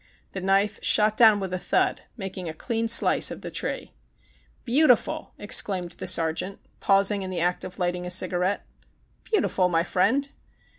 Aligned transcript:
The 0.31 0.41
knife 0.41 0.79
shot 0.81 1.15
down 1.15 1.39
with 1.39 1.53
a 1.53 1.59
thud, 1.59 2.01
making 2.17 2.49
a 2.49 2.55
clean 2.55 2.87
slice 2.87 3.29
of 3.29 3.41
the 3.41 3.51
tree. 3.51 3.93
"Beautiful!" 4.65 5.33
exclaimed 5.37 5.91
the 5.91 6.07
sergeant, 6.07 6.57
paus 6.79 7.05
i84 7.09 7.09
THE 7.09 7.13
CHINAGO 7.13 7.15
ing 7.15 7.21
in 7.21 7.29
the 7.29 7.39
act 7.39 7.63
of 7.63 7.77
lighting 7.77 8.05
a 8.07 8.09
cigarette. 8.09 8.65
"Beauti 9.25 9.51
ful, 9.51 9.69
my 9.69 9.83
friend." 9.83 10.31